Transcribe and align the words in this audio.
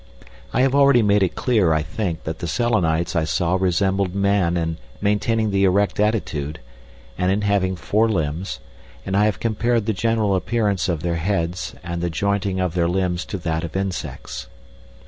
I 0.51 0.61
have 0.63 0.73
already 0.73 1.03
made 1.03 1.21
it 1.21 1.35
clear, 1.35 1.73
I 1.73 1.83
think, 1.83 2.23
that 2.23 2.39
the 2.39 2.47
Selenites 2.47 3.15
I 3.15 3.23
saw 3.23 3.53
resembled 3.53 4.15
man 4.15 4.57
in 4.57 4.77
maintaining 4.99 5.51
the 5.51 5.63
erect 5.63 5.99
attitude, 5.99 6.59
and 7.19 7.31
in 7.31 7.41
having 7.41 7.75
four 7.75 8.09
limbs, 8.09 8.59
and 9.05 9.15
I 9.15 9.25
have 9.25 9.39
compared 9.39 9.85
the 9.85 9.93
general 9.93 10.35
appearance 10.35 10.89
of 10.89 11.03
their 11.03 11.17
heads 11.17 11.75
and 11.83 12.01
the 12.01 12.09
jointing 12.09 12.59
of 12.59 12.73
their 12.73 12.87
limbs 12.87 13.25
to 13.25 13.37
that 13.37 13.63
of 13.63 13.75
insects. 13.75 14.47